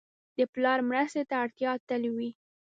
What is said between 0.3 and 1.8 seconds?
د پلار مرستې ته اړتیا